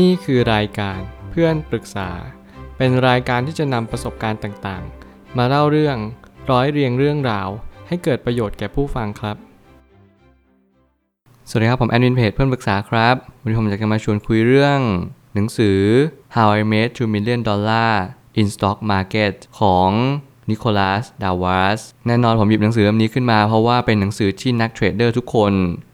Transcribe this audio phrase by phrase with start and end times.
[0.00, 0.98] นี่คือรายการ
[1.30, 2.10] เพื่อนปรึกษา
[2.76, 5.96] เป็นรายการที่จะนำประสบการณ์ต่างๆ มาเล่าเรื่อง
[6.50, 7.48] ร้อยเรียงเรื่องราว
[7.88, 9.36] ให้เกิดประโยชน์แก่ผู้ฟังครับ
[11.48, 14.78] สวัสดีครับ ผมแอดมินเพจเพื่อนปรึกษาครับ วันนี้ผมจะมาชวนคุยเรื่อง
[15.34, 15.78] หนังสือ
[16.36, 17.92] How I Made 2 Million Dollar
[18.40, 19.90] in Stock Market ของ
[20.50, 25.52] นิโคลัส ดาวาส แน่นอนผมหยิบหนังสือเล่มนี้ขึ้นมาเพราะว่าเป็นหนังสือที่นักเทรดเดอร์ทุกคน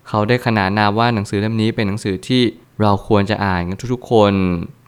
[0.09, 2.43] เขาได้ขนานนามว่าหนังสือเล่มนี้เป็นหนังสือที่
[2.82, 4.34] เราควรจะอ่านกันทุกๆ คน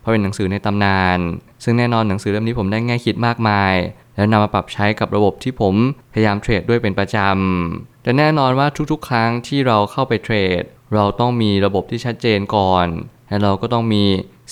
[0.00, 1.18] เพราะเป็นหนังสือในตำนาน
[1.64, 3.74] ซึ่งแน่นอนหนังสือเล่มนี้ผมได้ง่ายคิดมากมาย
[4.16, 5.74] แล้วนำมาปรับใช้กับระบบที่ผม
[6.12, 10.62] พยายามเทรดด้วยเป็นประจำแต่แน่นอนว่าทุกๆ ครั้งที่เราเข้าไปเทรด
[10.94, 12.86] เราต้องมีระบบที่ชัดเจนก่อน
[13.28, 14.04] และเราก็ต้องมี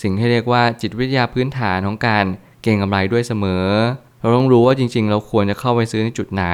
[0.03, 2.25] สิ่งที่เรียกว่าจิตวิทยาพื้นฐานของการ
[2.63, 3.67] เก็งกำไรด้วยเสมอ
[4.21, 6.47] เราต้องรู้ว่าจริง ๆ เราควรจะเข้าไปซื้อในจุดไหน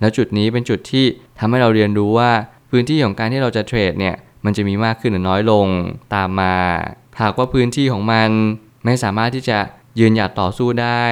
[0.00, 1.04] แล้วจุดนี้เป็นจุดที่
[1.38, 2.30] ทำให้เราเรียนรู้ว่า
[2.70, 4.14] พื้นที่ของการที่เราจะเทรดเนี่ย
[4.44, 5.66] มันจะมีมากขึ้นหรือน้อยลง
[6.14, 6.56] ตามมา
[7.20, 8.30] หากว่าพื้นที่ของมัน
[8.84, 9.58] ไม่สามารถที่จะ
[9.98, 11.04] ยืนหยัดต่อสู้ได้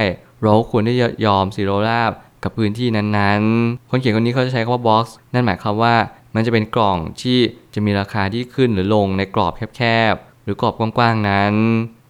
[0.43, 5.95] เราควรที่จะยอมศิโรราบกับพื้นที่นั้นๆ คนเขียนคนนี้เขาจะใช้คำว่า box นั่นหมายความว่า
[6.35, 7.39] มันจะเป็นกล่องที่
[7.75, 11.55] จะมีราคาที่ขึ้นหรือลงในกรอบแคบๆ หรือกรอบกว้างๆนั้น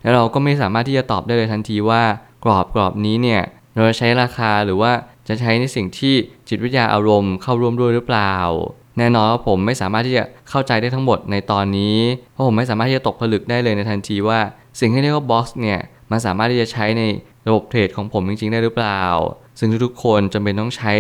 [0.03, 2.03] แล้วเราก็ไม่สามารถที่จะตอบได้เลยทันทีว่า
[2.45, 3.43] กรอบกรอบนี้เนี่ย
[3.75, 4.93] เราจะใช้ราคาหรือว่า
[5.29, 6.15] จะใช้ในสิ่งที่
[6.49, 8.35] จิตวิทยาอารมณ์เข้าร่วมด้วยหรือเปล่า
[8.99, 11.97] แน่นอนว่าผมไม่สามารถที่จะเข้าใจได้ทั้งหมดในตอนนี้
[12.33, 14.41] เพราะผมไม่สามารถที่จะตกผลึกได้เลยในทันทีว่า
[14.81, 17.03] สิ่งที่เรียกว่าบ็อกซ์เนี่ยมันสามารถที่จะใช้ใน
[17.47, 19.03] ระบบเทรดของผมจริงๆ ได้หรือเปล่า
[19.59, 20.93] ซึ่งทุกๆคนจำเป็นต้องใช้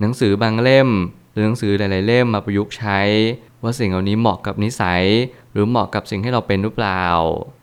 [0.00, 0.88] หนังสือบางเล่ม
[1.32, 3.00] หรือหนังสือหลายๆเล่มมาประยุกต์ใช้
[3.62, 5.04] ว่าสิ่งเหล่านี้เหมาะกับนิสัย
[5.52, 7.04] หรือเหมาะกับสิ่งที่เราเป็นหรือเปล่า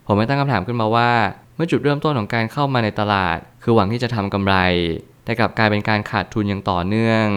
[0.05, 1.11] ผมไม่ตั้งคำถามขึ้นมาว่า
[1.55, 4.55] เมื่อจุดเริ่มต้นของการเข้ามาในตลาด คือหวังที่จะทำกำไร
[5.23, 7.27] แต่กลับกลายเป็นการขาดทุนอย่างต่อเนื่อง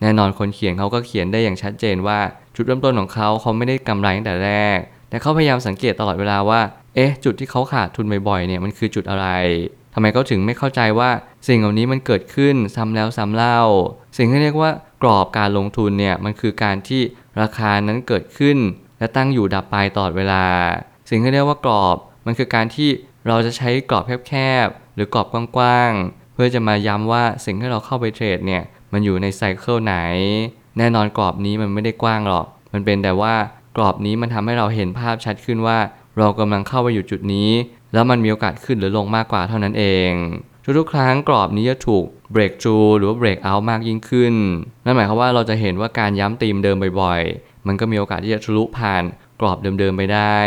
[0.00, 2.18] แน่นอนคนเขียนเขาก็เขียนได้อย่างชัดเจนว่า
[2.56, 6.60] จุดเริ่มต้นของเขาเขาไม่ได้กำไรตั้งแต่แรก แต่เขาพยายามสังเกตตลอดเวลาว่า
[6.94, 9.28] เอ๊ะ จุดที่เขาขาดทุนบ่อยๆเนี่ยมันคือจุดอะไร
[9.94, 11.10] ทำไมเขาถึงไม่เข้าใจว่า
[11.48, 13.60] สิ่งเหล่านี้มันเกิดขึ้นซ้ำแล้วซ้ำเล่า
[14.16, 14.70] สิ่งที่เรียกว่า
[15.02, 17.02] กรอบการลงทุนเนี่ยมันคือการที่
[17.42, 18.56] ราคานั้นเกิดขึ้น
[18.98, 20.44] และตั้งอยู่ดับไปตลอดเวลา
[21.10, 21.96] สิ่งที่เรียกว่ากรอบ
[22.26, 22.90] มันคือการที่
[23.28, 24.32] เราจะใช้กรอบแค
[24.64, 28.62] บๆหรือกรอบกว้างๆเพื่อจะมาย้ำว่าสิ่งที่เราเข้าไปเทรดเนี่ย
[28.92, 29.96] มันอยู่ในไซเคิลไหน
[30.78, 33.34] แน่นอนกรอบนี้มันไม่ได้กว้างหรอก มันเป็นแต่ว่า
[33.76, 35.78] กรอบนี้มันทำให้เราเห็นภาพชัดขึ้นว่า
[36.18, 37.50] เรากำลังเข้าไปอยู่จุดนี้
[37.92, 40.10] แล้วมันมีโอกาสขึ้นหรือลงมากกว่าเท่านั้นเอง
[40.78, 42.04] ทุกๆครั้งกรอบนี้จะถูก
[42.34, 44.34] break through หรือว่า break out มากยิ่งขึ้น
[44.84, 49.02] นั่นหมายความว่าเราจะเห็นว่าการย้ำตีมเดิมบ่อยๆ มันก็มีโอกาสที่จะทะลุผ่าน
[49.40, 50.38] กรอบเดิมๆไปได้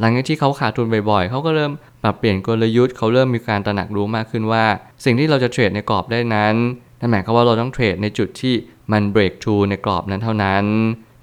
[0.00, 1.72] หลังจากที่เขาขาดทุนบ่อยๆ เขาก็เริ่ม
[2.02, 4.64] ปรับเปลี่ยนกลยุทธ์ เขาเริ่มมีการตระหนักรู้มากขึ้นว่า
[5.04, 6.54] สิ่งที่เราจะเทรดในกรอบได้นั้น
[7.02, 8.54] นั่นหมายความว่าเราต้องเทรดในจุดที่
[8.92, 10.64] มัน break through ในกรอบนั้นเท่านั้น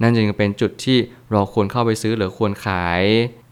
[0.02, 0.98] นั่นจึงเป็นจุดที่
[1.32, 3.02] เราควรเข้าไปซื้อหรือควรขาย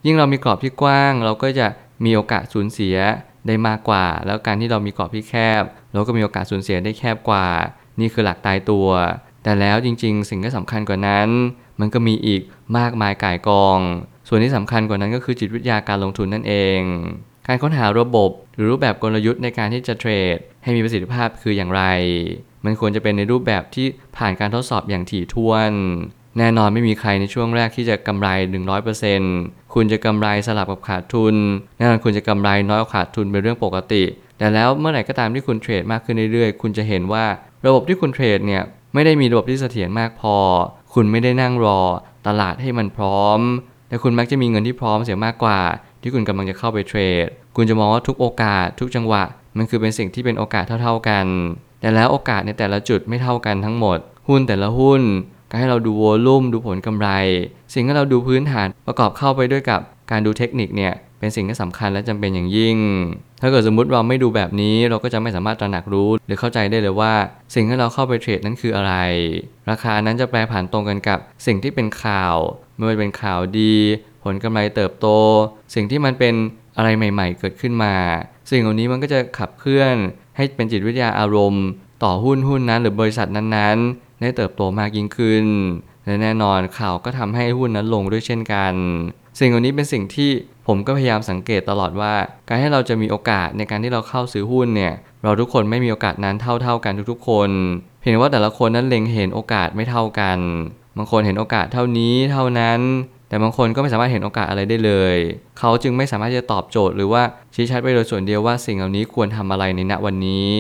[0.05, 1.67] ยิ่งเรามีกรอบที่กว้าง เราก็จะ
[2.05, 2.97] มีโอกาสสูญเสีย
[3.47, 7.47] ได้มากกว่า แล้วการที่เรามีกรอบที่แคบ เราก็มีโอกาสสูญเสียได้แคบกว่า
[7.99, 8.87] นี่คือหลักตายตัว
[9.43, 11.29] แต่แล้วจริง ๆ สิ่งที่สำคัญกว่านั้น
[11.79, 12.41] มันก็มีอีก
[12.77, 13.79] มากมายก่ายกอง
[14.27, 16.79] ส่วนที่สำคัญกว่านั้นก็คือจิตวิทยาการลงทุนนั่นเอง
[17.47, 21.83] การค้นหาระบบ หรือรูปแบบกลยุทธ์ในการที่จะเทรด ให้มีประสิทธิภาพคืออย่างไร
[22.65, 23.87] มันควรจะเป็นในรูปแบบที่
[24.17, 25.71] ผ่านการทดสอบอย่างถี่ถ้วน
[26.37, 28.27] แน่นอนไม่มีใครในช่วงแรกที่จะกำไร
[29.01, 31.35] 100%คุณจะกำไรสลับกับขาดทุน
[31.77, 34.03] แน่นอนคุณจะกำไรน้อยกว่าขาดทุนเป็นเรื่องปกติ
[34.37, 37.25] แต่แล้วเมื่อไหร่ก็ตามที่คุณเทรดมากขึ้นเรื่อยๆ คุณจะเห็นว่า
[37.65, 38.63] ระบบที่คุณเทรดเนี่ย
[38.93, 40.35] ไม่ได้มีระบบที่เสถียรมากพอ
[40.93, 41.79] คุณไม่ได้นั่งรอ
[42.27, 43.39] ตลาดให้มันพร้อม
[43.89, 45.59] แต่คุณมักจะมีเงินที่พร้อมเสียมากกว่า
[46.07, 49.23] ที่คุณกำลังจะเข้าไปเทรด คุณจะมองว่าทุกโอกาสทุกจังหวะ
[49.57, 51.25] มันคือเป็นสิ่งที่เป็นโอกาสเท่า ๆกัน
[51.81, 53.97] แต่แล้วโอกาสในแต่ละจุดไม่เท่ากันทั้งหมด
[54.27, 55.01] หุ้นแต่ละหุ้น
[55.49, 57.09] การให้เราดูโวลุ่มดูผลกำไร
[57.73, 59.81] สิ่งที่เราดูพื้นฐานประกอบเข้าไปด้วยกับ
[60.11, 62.77] การดูเทคนิคเนี่ยเป็นสิ่งที่สำคัญและจำเป็นอย่างยิ่ง
[63.41, 67.13] ถ้าเกิดสมมติเราไม่ดูแบบนี้เราก็จะไม่สามารถตระหนักรู้หรือเข้าใจได้เลยว่า
[67.55, 68.93] สิ่งที่เราเข้าไปเทรดนั้นคืออะไร
[69.69, 72.35] ราคานั้นจะแปรผันตรงกันกับสิ่งที่เป็นข่าว
[72.77, 73.73] ไม่ว่าจะเป็นข่าวดี
[74.23, 75.07] ผลกำไรเติบโต
[75.75, 76.33] สิ่งที่มันเป็น
[76.77, 77.95] อะไรใหม่ ๆ เกิดขึ้นมา
[78.51, 79.95] สิ่งเหล่านี้มันก็จะขับเคลื่อน
[80.35, 81.65] ให้เป็นจิตวิทยาอารมณ์
[82.03, 85.45] ต่อหุ้นหุ้นนั้น หรือบริษัทนั้นๆ ได้เติบโตมากยิ่งขึ้น
[86.05, 88.73] และแน่นอนข่าวก็ทำให้หุ้นนั้นลงด้วยเช่นกัน
[89.39, 90.31] สิ่งเหล่านี้เป็นสิ่งที่
[90.67, 92.13] ผมก็พยายามสังเกตตลอดว่า
[92.47, 94.93] การให้เราจะมีโอกาสในการที่เราเข้าซื้อหุ้นเนี่ย
[95.23, 97.49] เราทุกคนไม่มีโอกาสนั้นเท่าๆกันทุกๆ คน
[98.01, 100.39] เพียงว่าแต่ละคนนั้นเล็งเห็นโอกาสไม่เท่ากัน
[100.97, 102.79] บางคนเห็นโอกาสเท่านี้เท่านั้น
[103.29, 105.15] แต่บางคนก็ไม่สามารถเห็นโอกาสอะไรได้เลย
[105.59, 107.23] เขาจึงไม่สามารถจะตอบโจทย์หรือว่า
[107.55, 110.51] ชี้ชัดไปโดยส่วนเดียวว่าสิ่งเหล่านี้ควรทำอะไรในณวันนี้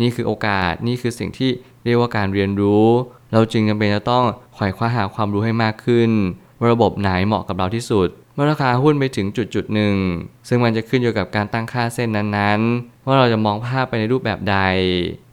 [0.00, 1.50] นี่คือโอกาสนี่คือสิ่งที่
[1.84, 2.86] เรียกว่าการเรียนรู้
[3.32, 4.24] เราจึงจำเป็นจะต้อง
[4.56, 6.10] ขวายคว้าหาความรู้ให้มากขึ้น
[6.58, 9.94] ว่าระบบไหนเหมาะกับเราที่สุดเมื่อราคาหุ้นไปถึงจุดจุดหนึ่ง
[10.48, 14.58] ซึ่งมันจะขึ้นอยู่กับการตั้งค่าเส้นนั้นๆ ว่าเราจะมองภาพไปในรูปแบบใด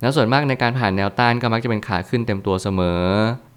[0.01, 3.03] แล้วส่วนมากในการผ่านแนวต้านก็มักจะเป็นขาขึ้นเต็มตัวเสมอ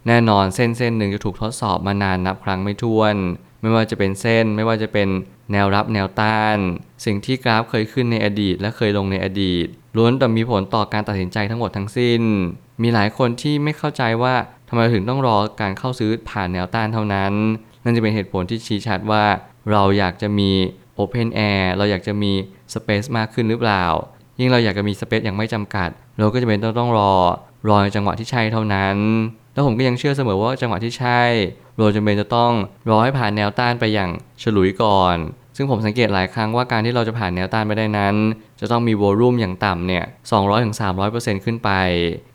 [0.07, 3.17] แน่นอนเส้นเส้นหนึ่งจะถูกทดสอบมานานนับครั้งไม่ถ้วน
[3.61, 5.09] ไม่ว่าจะเป็นเส้นไม่ว่าจะเป็น
[5.53, 6.59] แนวรับแนวต้าน
[7.05, 9.67] สิ่งที่กราฟเคยขึ้นในอดีต และเคยลงในอดีต
[9.97, 12.23] ล้วนแต่มีผลต่อการตัดสินใจทั้งหมดทั้งสิ้น
[12.83, 14.35] มีหลายคนที่ไม่เข้าใจว่า
[14.69, 17.33] ทำไมถึงต้องรอการเข้าซื้อผ่านแนวต้านเท่านั้น
[17.85, 19.25] นั่นจะเป็นเหตุผลที่ชี้ชัดว่า
[19.71, 20.51] เราอยากจะมี
[20.99, 22.33] Open Air เราอยากจะมี
[22.75, 23.85] Space มากขึ้นหรือเปล่า
[24.39, 27.13] ยิ่งเราอยากจะมี Space อย่างไม่จำกัด เราก็จะเป็นต้องต้องรอ
[27.69, 28.97] รอในจังหวะที่ใช่เท่านั้น
[29.55, 31.23] แล้วผมก็ยังเชื่อเสมอว่าจังหวะที่ใช่
[31.77, 32.53] เราจำเป็นจะต้อง
[32.89, 34.11] รอให้ผ่านแนวต้านไปอย่าง
[34.43, 35.17] ฉลุยก่อน
[35.57, 38.15] ซึ่งผมสังเกตหลายครั้งว่าการที่เราจะผ่านแนวต้านไปได้นั้น
[38.61, 40.05] จะต้องมีวอลุ่มอย่างต่ำเนี่ย
[40.75, 41.71] 200-300%ขึ้นไป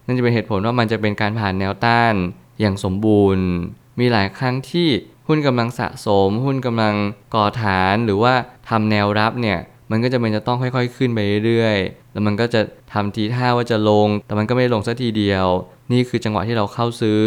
[0.05, 2.13] นั่นจะเป็นเหตุผลว่ามันจะเป็นการผ่านแนวต้าน
[2.59, 3.45] อย่างสมบูรณ์
[3.99, 4.87] มีหลายครั้งที่
[5.27, 6.95] หุ้นกำลังสะสม หุ้นกำลัง
[7.35, 8.33] ก่อฐานหรือว่า
[8.69, 9.59] ทำแนวรับเนี่ย
[9.91, 12.61] มันก็จะเป็นจะต้องค่อยๆ ขึ้นไปเรื่อยๆ แล้วมันก็จะ
[12.93, 15.47] ทำทีท่าว่าจะลง แต่มันก็ไม่ลงสักทีเดียว
[15.91, 17.21] นี่คือจังหวะที่เราเข้าซื้อ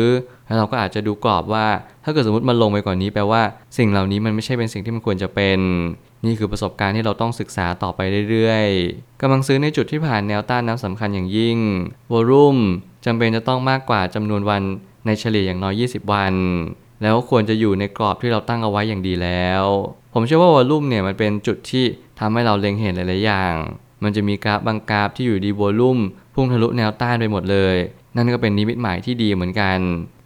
[0.47, 1.67] แล้วเราก็อาจจะดูกรอบว่า
[2.05, 3.43] ถ้าเกิดสมมติมันลงไปกว่านนี้แปลว่า
[3.79, 5.61] สิ่งเหล่านี้มันไม่ใช่เป็นสิ่งที่มันควรจะเป็น
[6.26, 8.00] นี่คือประสบการณ์ที่เราต้องศึกษาต่อไป
[8.31, 11.58] เรื่อยๆกำลังซื้อในจุดที่ผ่านแนวต้านน้ำสำคัญอย่างยิ่ง
[12.12, 12.56] วอลุ่ม
[13.05, 14.62] จำเป็นจะต้องมากกว่าจำนวนวัน
[15.06, 16.35] ในเฉลี่ยอย่างน้อย 20 วัน
[17.02, 19.64] แล้วควรจะอยู่ในกรอบที่เราตั้งเอาไว้อย่างดีแล้ว
[20.12, 21.84] ผมเชื่อว่าวอลลุ่มเนี่ยมันเป็นจุดที่
[22.19, 23.54] ทำให้เราเล็งเห็นหลาย ๆ อย่าง
[24.02, 25.99] มันจะมีกราฟบางกราฟที่อยู่ดีวอลลุ่ม
[26.34, 27.76] พุ่งทะลุแนวต้านไปหมดเลย
[28.16, 29.78] นั่นก็เป็นนิมิตหมายที่ดีเหมือนกัน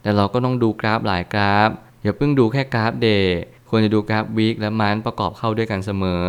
[0.03, 1.71] แต่เราก็ต้องดูกราฟหลายกราฟ
[2.03, 3.39] อย่าเพิ่งดูแค่กราฟ day
[3.71, 6.25] ควรจะดูกราฟ week และมันประกอบเข้าด้วยกันเสมอ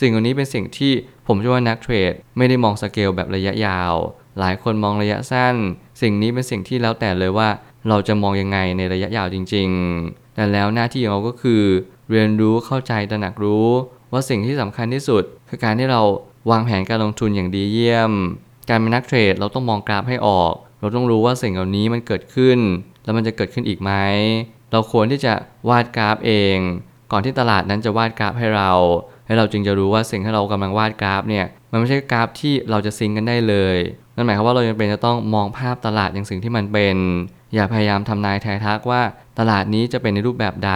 [0.00, 0.92] สิ่งเหล่านี้เป็นสิ่งที่
[1.26, 3.94] ผมเชื่อว่านักเทรดไม่ได้มองสเกลแบบระยะยาว
[4.38, 5.54] หลายคนมองระยะสั้น
[6.02, 7.48] สิ่งนี้เป็นสิ่งที่แล้วแต่เลยว่า
[7.88, 9.68] เราจะมองยังไงในระยะยาวจริง
[10.02, 11.62] ๆ แต่แล้วหน้าที่ของเราก็คือ
[12.10, 13.68] เรียนรู้เข้าใจตระหนักรู้
[14.12, 16.02] ว่าสิ่งที่สำคัญที่สุด คือการที่เรา
[16.50, 18.12] วางแผนการลงทุนอย่างดีเยี่ยม
[18.68, 22.58] การเป็นนักเทรดเราต้องมองกราฟให้ออก เราต้องรู้ว่าสิ่งเหล่านี้มันเกิดขึ้น
[23.04, 23.92] แล้วมันจะเกิดขึ้นอีกไหม
[24.72, 25.32] เราควรที่จะ
[25.68, 26.56] วาดกราฟเอง
[27.12, 28.70] ก่อนที่ตลาดนั้นจะวาดกราฟให้เรา
[29.26, 33.76] ให้เราจึงจะรู้ว่าสิ่งที่เรากำลังวาดกราฟเนี่ยมันไม่ใช่กราฟที่เราจะซิงกันได้เลย
[34.14, 36.96] นั่นหมายความว่าเราจำเป็นจะต้องมองภาพตลาดอย่างสิ่งที่มันเป็น
[37.54, 39.02] อย่าพยายามทำนายทายทักว่า
[39.38, 40.72] ตลาดนี้จะเป็นในรูปแบบใด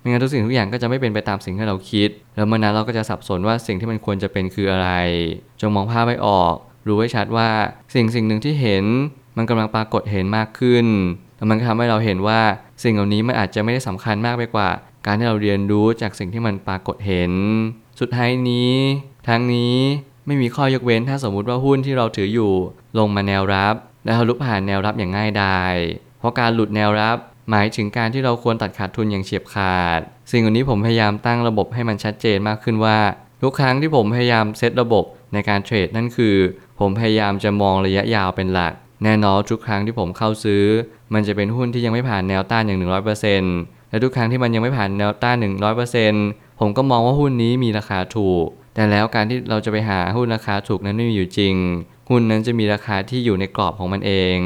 [0.00, 4.90] ไม่งั้นทุกสิ่งทุกอย่างก็จะไม่เป็นไปตามสิ่งที่เราคิด แล้วเมื่อนั้นเราก็จะสับสนว่าสิ่งที่มันควรจะเป็นคืออะไร
[5.60, 6.54] จงมองภาพให้ออก
[6.88, 7.48] รู้ให้ชัดว่า
[7.94, 8.84] สิ่งสิ่งหนึ่งที่เห็น
[9.36, 10.86] มันกำลังปรากฏเห็นมากขึ้น
[11.36, 12.40] แล้วมันก็ทำให้เราเห็นว่า
[12.82, 14.68] สิ่งเหล่านี้มันอาจจะไม่ได้สำคัญมากไปกว่า
[15.06, 17.32] การที่เราเรียนรู้จากสิ่งที่มันปรากฏเห็น
[18.00, 18.74] สุดท้ายนี้
[19.28, 19.76] ทั้งนี้
[20.26, 22.52] ไม่มีข้อยกเว้นถ้าสมมุติว่าหุ้นที่เราถืออยู่
[22.98, 23.74] ลงมาแนวรับ
[24.06, 25.74] และทะลุผ่านแนวรับอย่างง่ายดาย
[26.18, 27.16] เพราะการหลุดแนวรับ
[27.50, 30.00] หมายถึงการที่เราควรตัดขาดทุนอย่างเฉียบขาด
[30.30, 32.98] สิ่งเหล่านี้ผมพยายามตั้งระบบให้มันชัดเจนมากขึ้นว่า
[33.42, 36.36] ทุกครั้งที่ผมพยายามเซตระบบในการเทรดนั่นคือ
[36.80, 38.72] ผมพยายามจะมองระยะยาวเป็นหลัก
[39.04, 40.64] แน่นอนทุกครั้งที่ผมเข้าซื้อ
[41.14, 42.78] มันจะเป็นหุ้นที่ยังไม่ผ่านแนวต้านอย่าง
[43.34, 45.36] 100%และทุกครั้งที่มันยังไม่ผ่านแนวต้าน
[45.98, 51.54] 100%ผมก็มองว่าหุ้นนี้มีราคาถูก แต่แล้วการที่เราจะไปหาหุ้นราคาถูกนั้นไม่มีอยู่จริง
[52.08, 54.38] หุ้นนั้นจะมีราคาที่อยู่ในกรอบของมันเอง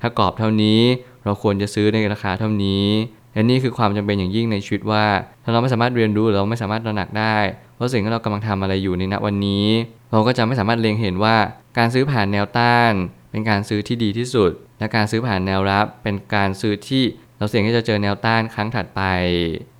[0.00, 0.80] ถ้ากรอบเท่านี้
[1.24, 2.86] เราควรจะซื้อในราคาเท่านี้
[3.34, 5.04] และนี่คือความจำเป็นอย่างยิ่งในชีวิตว่า
[5.44, 7.36] ถ้าเราไม่สามารถเรียนรู้หรือเราไม่สามารถตระหนักได้
[7.78, 9.66] ว่าสิ่งที่เรากำลังทำอะไรอยู่ในณวันนี้
[10.10, 11.36] เราก็จะไม่สามารถเล็งเห็นว่า
[11.78, 12.92] การซื้อผ่านแนวต้าน
[13.30, 17.04] เป็นการซื้อที่ดีที่สุด และการซื้อผ่านแนวรับ เป็นการซื้อที่
[17.38, 19.02] เราเสี่ยงที่จะเจอแนวต้านครั้งถัดไป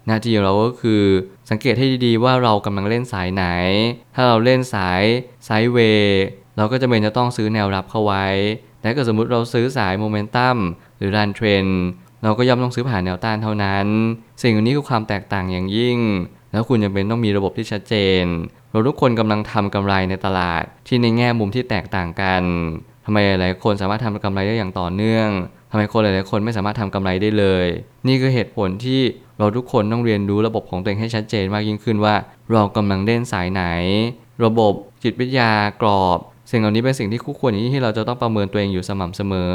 [0.06, 1.02] หน้าที่ของเราก็คือ
[1.50, 3.44] สังเกตให้ดีๆว่าเรากำลังเล่นสายไหน
[4.14, 5.02] ถ้าเราเล่นสาย
[5.44, 6.24] ไซด์เวย์
[6.56, 8.26] เราก็จะเป็นจะต้องซื้อแนวรับเข้าไว้
[8.80, 10.56] แต่ถ้าสมมุติเราซื้อสายโมเมนตัม
[10.98, 11.66] หรือรันเทรน
[12.22, 13.86] เราก็ย่อมต้องซื้อผ่านแนวต้านเท่านั้น
[14.42, 15.98] สิ่งนี้คือความแตกต่างอย่างยิ่ง
[16.52, 18.24] แล้วคุณจำเป็นต้องมีระบบที่ชัดเจน
[18.70, 22.42] เราทุกคนกำลังทำกำไรในตลาดที่ในแง่มุมที่แตกต่างกัน
[23.04, 25.28] ทำไมหลายๆคนสามารถทำกำไรได้อย่างต่อเนื่อง
[25.70, 27.66] ทำไมคนหลายๆคนไม่สามารถทำกำไรได้เลย
[28.06, 29.00] นี่คือเหตุผลที่
[29.38, 32.14] เราทุกคนต้องเรียนรู้ระบบของตัวเองให้ชัดเจนมากยิ่งขึ้นว่า
[32.52, 33.62] เรากำลังเล่นสายไหน
[34.44, 34.72] ระบบ
[35.02, 36.18] จิตวิทยากรอบ
[36.50, 39.54] สิ่งเหล่านี้เป็นสิ่งที่คู่ควรอย่างยิ่งที่เราจะต้องประเมินตัวเองอยู่สม่ำเสมอ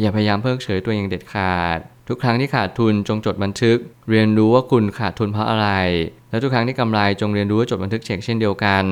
[0.00, 1.78] อย่าพยายามเพิกเฉยตัวเองเด็ดขาด
[2.08, 3.78] ทุกครั้งที่ขาดทุนจงจดบันทึก
[4.10, 5.68] เรียนรู้ว่าคุณขาดทุนเพราะอะไร
[6.30, 8.84] และทุกครั้งที่กำไรจงเรียนรู้ว่าจดบันทึกเช็คเช่นเดียวกัน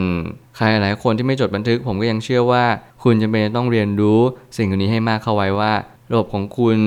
[0.56, 2.64] ใครหลายคนที่ไม่จดบันทึกผมก็ยังเชื่อว่า
[3.04, 4.20] คุณจำเป็นต้องเรียนรู้
[4.56, 5.72] สิ่งเหล่านี้ให้มากเข้าไว้ว่า
[6.10, 6.78] ระบบของคุณ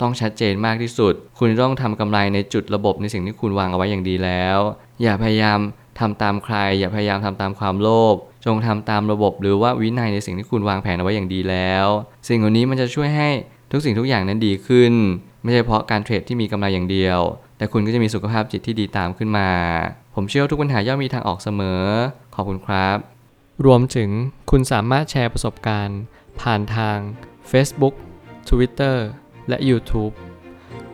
[0.00, 4.58] ต้องชัดเจนมากที่สุด คุณต้องทำกำไรในจุดระบบในสิ่งที่คุณวางเอาไว้อย่างดีแล้ว
[5.02, 5.58] อย่าพยายาม
[5.98, 11.86] ทำตามใคร อย่าพยายามทำตามความโลภ จงทำตามระบบหรือว่าวินัยในสิ่งที่คุณวางแผนเอาไว้อย่างดีแล้ว
[12.28, 13.28] สิ่งเหล่านี้มันจะช่วยให้
[13.72, 14.92] ทุกสิ่งทุกอย่างนั้นดีขึ้น
[15.42, 17.20] ไม่ใช่เพราะการเทรดที่มีกำไรอย่างเดียว
[17.56, 19.50] แต่คุณก็จะมีสุขภาพจิตที่ดีตามขึ้นมา
[20.14, 21.82] ผมเชื่อทุกปัญหาย่อมมีทางออกเสมอ
[22.34, 22.96] ขอบคุณครับ
[23.66, 24.10] รวมถึง
[24.50, 26.00] คุณสามารถแชร์ประสบการณ์
[26.40, 26.98] ผ่านทาง
[27.50, 27.94] Facebook
[28.48, 28.96] Twitter
[29.48, 30.12] และ YouTube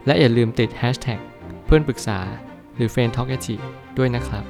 [0.07, 1.21] และอย่าลืมติด Hashtag
[1.67, 2.19] เพื่อนปรึกษา
[2.77, 3.31] หรือ f r ร e n d t a l k
[3.99, 4.45] ด้วยนะครับ